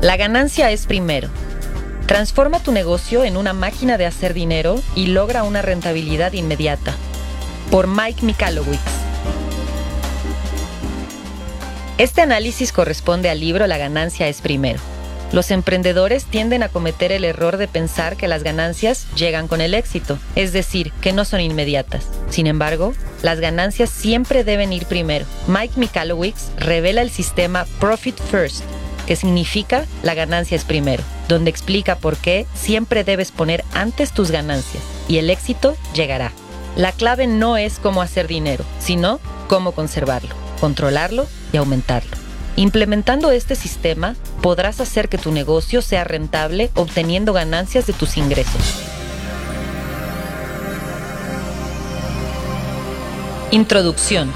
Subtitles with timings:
[0.00, 1.28] La ganancia es primero.
[2.06, 6.94] Transforma tu negocio en una máquina de hacer dinero y logra una rentabilidad inmediata.
[7.72, 8.78] Por Mike Michalowicz.
[11.98, 14.78] Este análisis corresponde al libro La ganancia es primero.
[15.32, 19.74] Los emprendedores tienden a cometer el error de pensar que las ganancias llegan con el
[19.74, 22.06] éxito, es decir, que no son inmediatas.
[22.30, 25.26] Sin embargo, las ganancias siempre deben ir primero.
[25.48, 28.62] Mike Michalowicz revela el sistema Profit First,
[29.08, 34.30] que significa la ganancia es primero, donde explica por qué siempre debes poner antes tus
[34.30, 36.30] ganancias y el éxito llegará.
[36.76, 42.10] La clave no es cómo hacer dinero, sino cómo conservarlo, controlarlo y aumentarlo.
[42.56, 48.60] Implementando este sistema, podrás hacer que tu negocio sea rentable obteniendo ganancias de tus ingresos.
[53.52, 54.30] Introducción.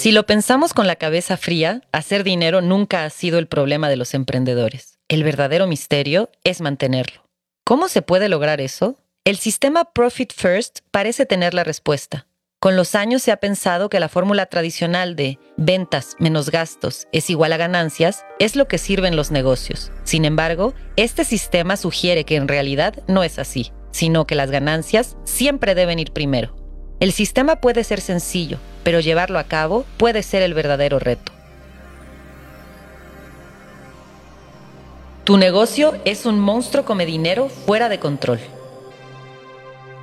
[0.00, 3.96] Si lo pensamos con la cabeza fría, hacer dinero nunca ha sido el problema de
[3.96, 4.98] los emprendedores.
[5.08, 7.28] El verdadero misterio es mantenerlo.
[7.66, 8.96] ¿Cómo se puede lograr eso?
[9.26, 12.26] El sistema Profit First parece tener la respuesta.
[12.60, 17.28] Con los años se ha pensado que la fórmula tradicional de ventas menos gastos es
[17.28, 19.92] igual a ganancias es lo que sirve en los negocios.
[20.04, 25.18] Sin embargo, este sistema sugiere que en realidad no es así, sino que las ganancias
[25.24, 26.59] siempre deben ir primero.
[27.00, 31.32] El sistema puede ser sencillo, pero llevarlo a cabo puede ser el verdadero reto.
[35.24, 38.38] Tu negocio es un monstruo come dinero fuera de control.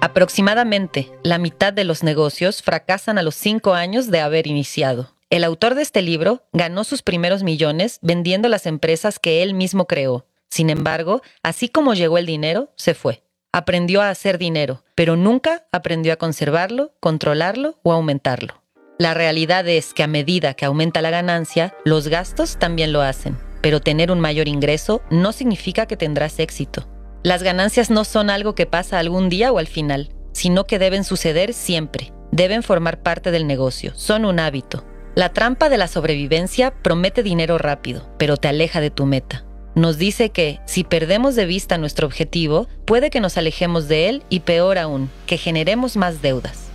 [0.02, 5.14] Aproximadamente la mitad de los negocios fracasan a los cinco años de haber iniciado.
[5.30, 9.86] El autor de este libro ganó sus primeros millones vendiendo las empresas que él mismo
[9.86, 10.26] creó.
[10.50, 13.22] Sin embargo, así como llegó el dinero, se fue.
[13.58, 18.62] Aprendió a hacer dinero, pero nunca aprendió a conservarlo, controlarlo o aumentarlo.
[19.00, 23.36] La realidad es que a medida que aumenta la ganancia, los gastos también lo hacen.
[23.64, 26.88] Pero tener un mayor ingreso no significa que tendrás éxito.
[27.24, 31.04] Las ganancias no son algo que pasa algún día o al final, sino que deben
[31.04, 32.14] suceder siempre.
[32.32, 34.86] Deben formar parte del negocio, son un hábito.
[35.16, 39.47] La trampa de la sobrevivencia promete dinero rápido, pero te aleja de tu meta.
[39.78, 44.24] Nos dice que, si perdemos de vista nuestro objetivo, puede que nos alejemos de él
[44.28, 46.70] y peor aún, que generemos más deudas.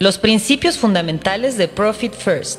[0.00, 2.58] Los principios fundamentales de Profit First.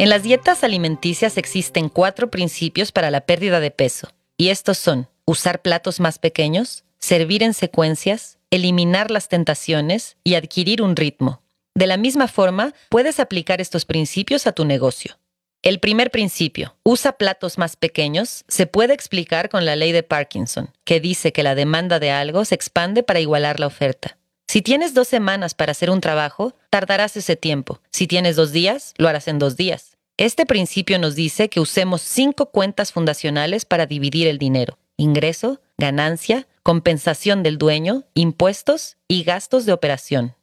[0.00, 5.08] En las dietas alimenticias existen cuatro principios para la pérdida de peso, y estos son
[5.24, 11.42] usar platos más pequeños, servir en secuencias, eliminar las tentaciones y adquirir un ritmo.
[11.76, 15.16] De la misma forma, puedes aplicar estos principios a tu negocio.
[15.64, 20.70] El primer principio, usa platos más pequeños, se puede explicar con la ley de Parkinson,
[20.84, 24.18] que dice que la demanda de algo se expande para igualar la oferta.
[24.46, 27.80] Si tienes dos semanas para hacer un trabajo, tardarás ese tiempo.
[27.90, 29.96] Si tienes dos días, lo harás en dos días.
[30.18, 34.76] Este principio nos dice que usemos cinco cuentas fundacionales para dividir el dinero.
[34.98, 40.34] Ingreso, ganancia, compensación del dueño, impuestos y gastos de operación.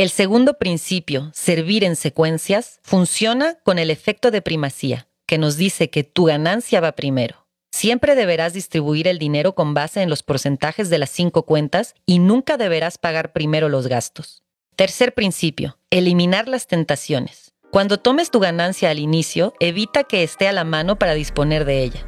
[0.00, 5.90] El segundo principio, servir en secuencias, funciona con el efecto de primacía, que nos dice
[5.90, 7.46] que tu ganancia va primero.
[7.70, 12.18] Siempre deberás distribuir el dinero con base en los porcentajes de las cinco cuentas y
[12.18, 14.42] nunca deberás pagar primero los gastos.
[14.74, 17.52] Tercer principio, eliminar las tentaciones.
[17.70, 21.82] Cuando tomes tu ganancia al inicio, evita que esté a la mano para disponer de
[21.82, 22.06] ella.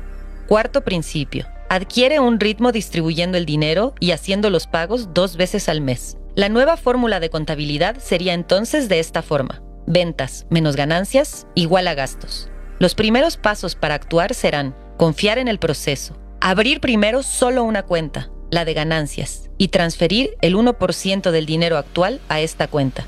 [0.49, 5.83] Cuarto principio, adquiere un ritmo distribuyendo el dinero y haciendo los pagos dos veces al
[5.83, 6.17] mes.
[6.35, 9.61] La nueva fórmula de contabilidad sería entonces de esta forma.
[9.87, 12.49] Ventas menos ganancias igual a gastos.
[12.79, 18.31] Los primeros pasos para actuar serán confiar en el proceso, abrir primero solo una cuenta,
[18.51, 23.05] la de ganancias, y transferir el 1% del dinero actual a esta cuenta.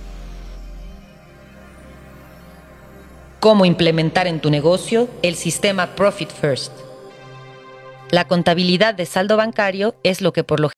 [3.40, 6.72] Cómo implementar en tu negocio el sistema Profit First.
[8.10, 10.68] La contabilidad de saldo bancario es lo que por lo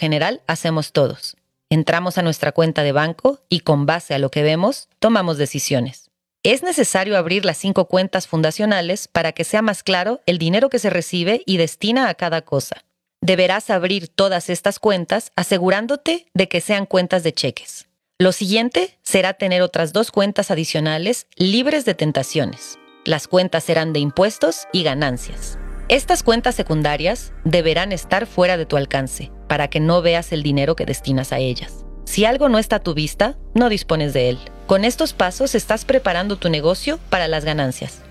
[0.00, 1.36] general hacemos todos.
[1.68, 6.10] Entramos a nuestra cuenta de banco y con base a lo que vemos, tomamos decisiones.
[6.42, 10.78] Es necesario abrir las cinco cuentas fundacionales para que sea más claro el dinero que
[10.78, 12.84] se recibe y destina a cada cosa.
[13.20, 17.86] Deberás abrir todas estas cuentas asegurándote de que sean cuentas de cheques.
[18.18, 22.78] Lo siguiente será tener otras dos cuentas adicionales libres de tentaciones.
[23.04, 25.59] Las cuentas serán de impuestos y ganancias.
[25.90, 30.76] Estas cuentas secundarias deberán estar fuera de tu alcance para que no veas el dinero
[30.76, 31.84] que destinas a ellas.
[32.04, 34.38] Si algo no está a tu vista, no dispones de él.
[34.68, 38.02] Con estos pasos estás preparando tu negocio para las ganancias.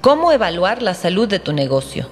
[0.00, 2.10] ¿Cómo evaluar la salud de tu negocio?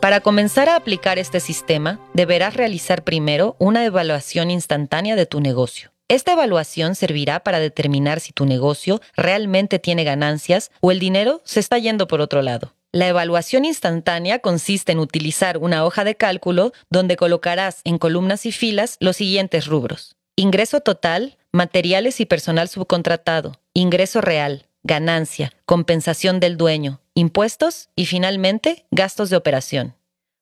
[0.00, 5.90] Para comenzar a aplicar este sistema, deberás realizar primero una evaluación instantánea de tu negocio.
[6.10, 11.60] Esta evaluación servirá para determinar si tu negocio realmente tiene ganancias o el dinero se
[11.60, 12.74] está yendo por otro lado.
[12.90, 18.50] La evaluación instantánea consiste en utilizar una hoja de cálculo donde colocarás en columnas y
[18.50, 20.16] filas los siguientes rubros.
[20.34, 28.84] Ingreso total, materiales y personal subcontratado, ingreso real, ganancia, compensación del dueño, impuestos y finalmente
[28.90, 29.94] gastos de operación.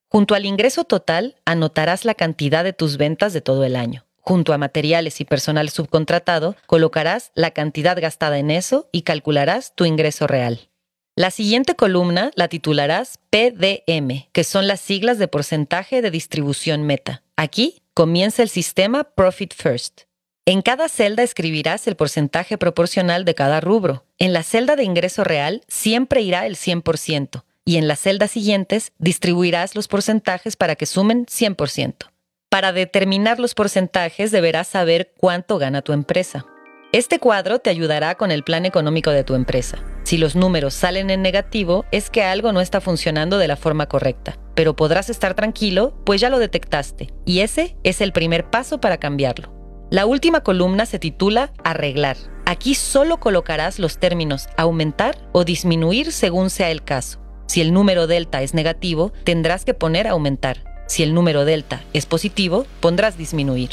[0.09, 4.08] Junto al ingreso total anotarás la cantidad de tus ventas de todo el año.
[4.29, 9.87] Junto a materiales y personal subcontratado colocarás la cantidad gastada en eso y calcularás tu
[9.87, 10.69] ingreso real.
[11.17, 17.23] La siguiente columna la titularás PDM, que son las siglas de porcentaje de distribución meta.
[17.37, 20.03] Aquí comienza el sistema Profit First.
[20.45, 24.05] En cada celda escribirás el porcentaje proporcional de cada rubro.
[24.19, 28.93] En la celda de ingreso real siempre irá el 100% y en las celdas siguientes
[28.99, 32.11] distribuirás los porcentajes para que sumen 100%.
[32.51, 36.47] Para determinar los porcentajes deberás saber cuánto gana tu empresa.
[36.93, 39.85] Este cuadro te ayudará con el plan económico de tu empresa.
[40.05, 43.87] Si los números salen en negativo, es que algo no está funcionando de la forma
[43.87, 48.81] correcta, pero podrás estar tranquilo, pues ya lo detectaste, y ese es el primer paso
[48.81, 49.53] para cambiarlo.
[49.91, 52.17] La última columna se titula Arreglar.
[52.47, 57.21] Aquí solo colocarás los términos aumentar o disminuir según sea el caso.
[57.47, 60.65] Si el número delta es negativo, tendrás que poner aumentar.
[60.89, 63.71] Si el número delta es positivo, pondrás disminuir.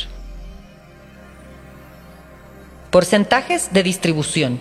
[2.92, 4.60] Porcentajes de distribución.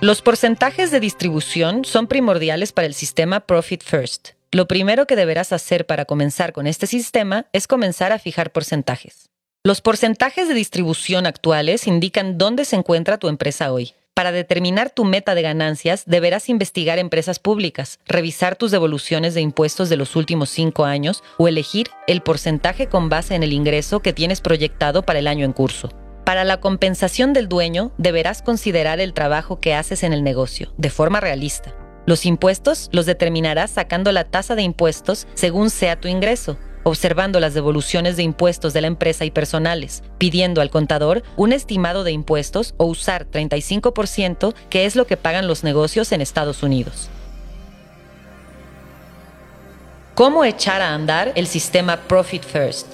[0.00, 4.30] Los porcentajes de distribución son primordiales para el sistema Profit First.
[4.52, 9.28] Lo primero que deberás hacer para comenzar con este sistema es comenzar a fijar porcentajes.
[9.64, 13.92] Los porcentajes de distribución actuales indican dónde se encuentra tu empresa hoy.
[14.16, 19.90] Para determinar tu meta de ganancias, deberás investigar empresas públicas, revisar tus devoluciones de impuestos
[19.90, 24.14] de los últimos cinco años o elegir el porcentaje con base en el ingreso que
[24.14, 25.90] tienes proyectado para el año en curso.
[26.24, 30.88] Para la compensación del dueño, deberás considerar el trabajo que haces en el negocio, de
[30.88, 31.74] forma realista.
[32.06, 37.52] Los impuestos los determinarás sacando la tasa de impuestos según sea tu ingreso, observando las
[37.52, 42.74] devoluciones de impuestos de la empresa y personales, pidiendo al contador un estimado de impuestos
[42.76, 47.08] o usar 35%, que es lo que pagan los negocios en Estados Unidos.
[50.14, 52.86] ¿Cómo echar a andar el sistema Profit First?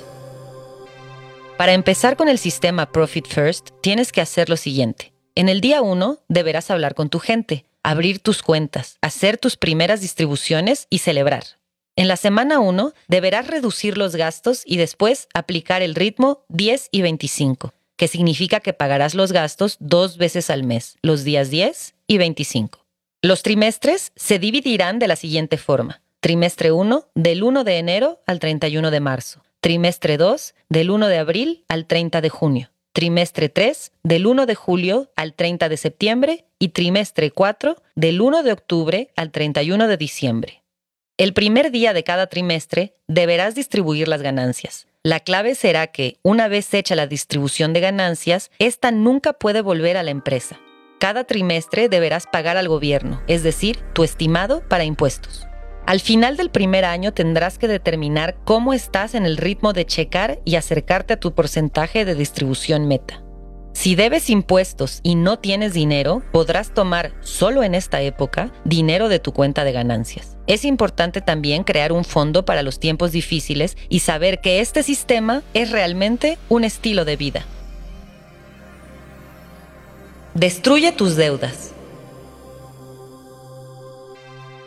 [1.59, 5.12] Para empezar con el sistema Profit First, tienes que hacer lo siguiente.
[5.35, 10.00] En el día 1 deberás hablar con tu gente, abrir tus cuentas, hacer tus primeras
[10.00, 11.62] distribuciones y celebrar.
[11.94, 17.03] En la semana 1 deberás reducir los gastos y después aplicar el ritmo 10 y
[17.03, 22.17] 25, que significa que pagarás los gastos dos veces al mes, los días 10 y
[22.17, 22.87] 25.
[23.21, 26.00] Los trimestres se dividirán de la siguiente forma.
[26.21, 29.43] Trimestre 1 del 1 de enero al 31 de marzo.
[29.61, 34.55] Trimestre 2 del 1 de abril al 30 de junio trimestre 3 del 1 de
[34.55, 39.97] julio al 30 de septiembre y trimestre 4 del 1 de octubre al 31 de
[39.97, 40.62] diciembre.
[41.23, 44.89] El primer día de cada trimestre deberás distribuir las ganancias.
[45.05, 49.97] La clave será que, una vez hecha la distribución de ganancias, esta nunca puede volver
[49.97, 50.58] a la empresa.
[50.99, 55.46] Cada trimestre deberás pagar al gobierno, es decir, tu estimado para impuestos.
[55.87, 60.41] Al final del primer año tendrás que determinar cómo estás en el ritmo de checar
[60.44, 63.23] y acercarte a tu porcentaje de distribución meta.
[63.72, 69.19] Si debes impuestos y no tienes dinero, podrás tomar solo en esta época dinero de
[69.19, 70.36] tu cuenta de ganancias.
[70.46, 75.43] Es importante también crear un fondo para los tiempos difíciles y saber que este sistema
[75.55, 77.44] es realmente un estilo de vida.
[80.34, 81.72] Destruye tus deudas.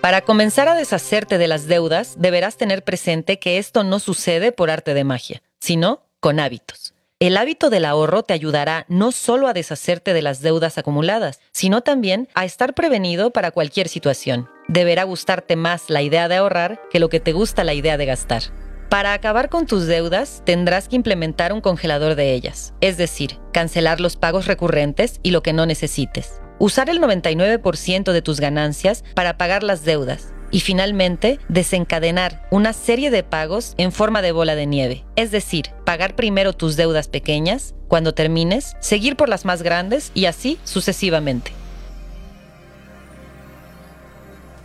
[0.02, 4.70] Para comenzar a deshacerte de las deudas, deberás tener presente que esto no sucede por
[4.70, 6.95] arte de magia, sino con hábitos.
[7.22, 11.80] El hábito del ahorro te ayudará no solo a deshacerte de las deudas acumuladas, sino
[11.80, 14.50] también a estar prevenido para cualquier situación.
[14.68, 18.06] Deberá gustarte más la idea de ahorrar que lo que te gusta la idea de
[18.06, 18.44] gastar.
[18.90, 24.02] Para acabar con tus deudas, tendrás que implementar un congelador de ellas, es decir, cancelar
[24.02, 26.42] los pagos recurrentes y lo que no necesites.
[26.60, 30.35] Usar el 99% de tus ganancias para pagar las deudas.
[30.52, 35.04] Y finalmente, desencadenar una serie de pagos en forma de bola de nieve.
[35.16, 40.26] Es decir, pagar primero tus deudas pequeñas, cuando termines, seguir por las más grandes y
[40.26, 41.52] así sucesivamente.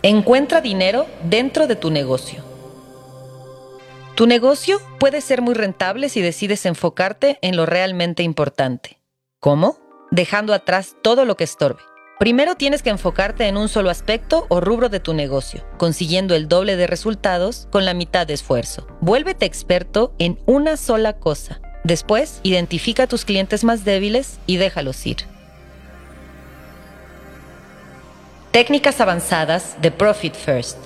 [0.03, 2.43] Encuentra dinero dentro de tu negocio.
[4.15, 8.99] Tu negocio puede ser muy rentable si decides enfocarte en lo realmente importante.
[9.39, 9.81] ¿Cómo?
[10.11, 11.81] dejando atrás todo lo que estorbe.
[12.21, 16.47] Primero tienes que enfocarte en un solo aspecto o rubro de tu negocio, consiguiendo el
[16.47, 18.85] doble de resultados con la mitad de esfuerzo.
[18.99, 21.59] Vuélvete experto en una sola cosa.
[21.83, 25.17] Después, identifica a tus clientes más débiles y déjalos ir.
[28.51, 30.77] Técnicas avanzadas de Profit First.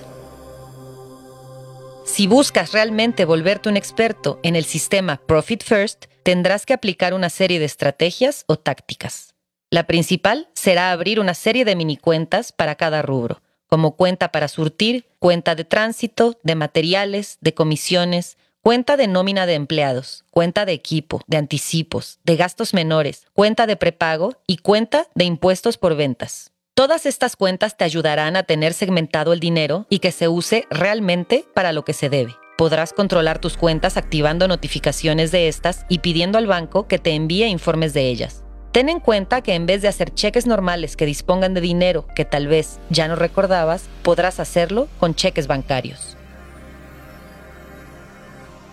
[2.06, 7.30] Si buscas realmente volverte un experto en el sistema Profit First, tendrás que aplicar una
[7.30, 9.35] serie de estrategias o tácticas.
[9.76, 14.48] La principal será abrir una serie de mini cuentas para cada rubro, como cuenta para
[14.48, 20.72] surtir, cuenta de tránsito, de materiales, de comisiones, cuenta de nómina de empleados, cuenta de
[20.72, 26.54] equipo, de anticipos, de gastos menores, cuenta de prepago y cuenta de impuestos por ventas.
[26.74, 31.44] Todas estas cuentas te ayudarán a tener segmentado el dinero y que se use realmente
[31.54, 32.34] para lo que se debe.
[32.58, 37.44] Podrás controlar tus cuentas activando notificaciones de estas y pidiendo al banco que te envíe
[37.48, 38.45] informes de ellas.
[38.76, 42.26] Ten en cuenta que en vez de hacer cheques normales que dispongan de dinero que
[42.26, 46.18] tal vez ya no recordabas, podrás hacerlo con cheques bancarios.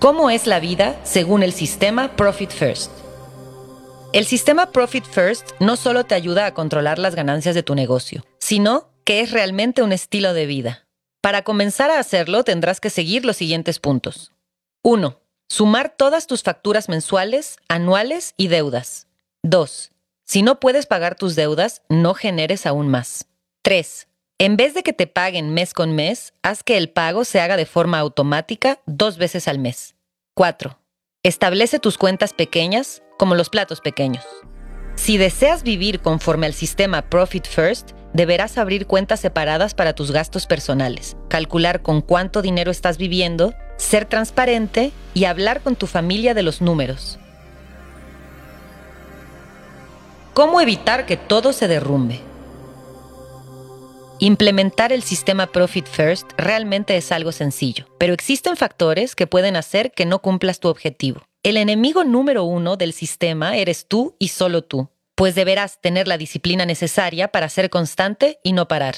[0.00, 2.90] ¿Cómo es la vida según el sistema Profit First?
[4.12, 8.24] El sistema Profit First no solo te ayuda a controlar las ganancias de tu negocio,
[8.40, 10.84] sino que es realmente un estilo de vida.
[11.20, 14.32] Para comenzar a hacerlo tendrás que seguir los siguientes puntos.
[14.82, 15.20] 1.
[15.48, 19.06] Sumar todas tus facturas mensuales, anuales y deudas.
[19.44, 19.91] 2.
[20.32, 23.26] Si no puedes pagar tus deudas, no generes aún más.
[23.64, 24.08] 3.
[24.38, 27.58] En vez de que te paguen mes con mes, haz que el pago se haga
[27.58, 29.94] de forma automática dos veces al mes.
[30.32, 30.78] 4.
[31.22, 34.24] Establece tus cuentas pequeñas como los platos pequeños.
[34.94, 40.46] Si deseas vivir conforme al sistema Profit First, deberás abrir cuentas separadas para tus gastos
[40.46, 46.42] personales, calcular con cuánto dinero estás viviendo, ser transparente y hablar con tu familia de
[46.42, 47.18] los números.
[50.34, 52.18] ¿Cómo evitar que todo se derrumbe?
[54.18, 59.92] Implementar el sistema Profit First realmente es algo sencillo, pero existen factores que pueden hacer
[59.92, 61.22] que no cumplas tu objetivo.
[61.42, 66.16] El enemigo número uno del sistema eres tú y solo tú, pues deberás tener la
[66.16, 68.94] disciplina necesaria para ser constante y no parar.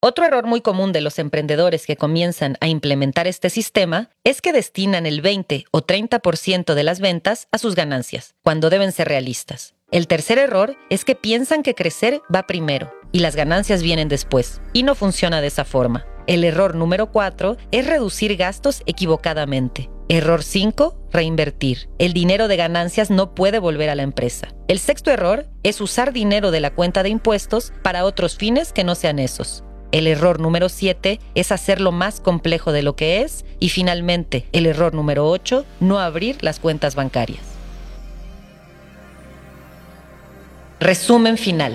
[0.00, 4.52] Otro error muy común de los emprendedores que comienzan a implementar este sistema es que
[4.52, 9.75] destinan el 20 o 30% de las ventas a sus ganancias, cuando deben ser realistas.
[9.96, 14.60] El tercer error es que piensan que crecer va primero y las ganancias vienen después,
[14.74, 16.04] y no funciona de esa forma.
[16.26, 19.88] El error número 4 es reducir gastos equivocadamente.
[20.10, 21.88] Error 5, reinvertir.
[21.98, 24.48] El dinero de ganancias no puede volver a la empresa.
[24.68, 28.84] El sexto error es usar dinero de la cuenta de impuestos para otros fines que
[28.84, 29.64] no sean esos.
[29.92, 33.46] El error número 7 es hacerlo más complejo de lo que es.
[33.60, 37.55] Y finalmente, el error número 8, no abrir las cuentas bancarias.
[40.80, 41.74] Resumen final.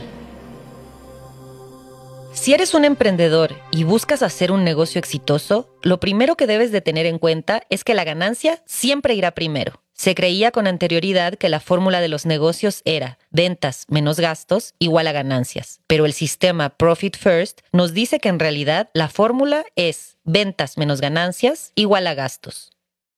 [2.33, 6.81] Si eres un emprendedor y buscas hacer un negocio exitoso, lo primero que debes de
[6.81, 9.81] tener en cuenta es que la ganancia siempre irá primero.
[9.93, 15.07] Se creía con anterioridad que la fórmula de los negocios era ventas menos gastos igual
[15.07, 20.17] a ganancias, pero el sistema Profit First nos dice que en realidad la fórmula es
[20.23, 22.71] ventas menos ganancias igual a gastos.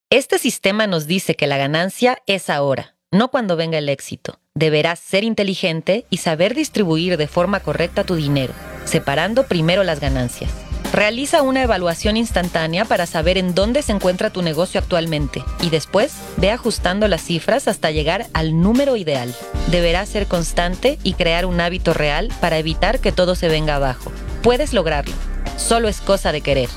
[0.09, 4.39] Este sistema nos dice que la ganancia es ahora, no cuando venga el éxito.
[4.55, 8.53] Deberás ser inteligente y saber distribuir de forma correcta tu dinero,
[8.85, 10.51] separando primero las ganancias.
[10.93, 16.13] Realiza una evaluación instantánea para saber en dónde se encuentra tu negocio actualmente y después
[16.37, 19.33] ve ajustando las cifras hasta llegar al número ideal.
[19.71, 24.11] Deberás ser constante y crear un hábito real para evitar que todo se venga abajo.
[24.43, 25.15] Puedes lograrlo.
[25.57, 26.69] Solo es cosa de querer.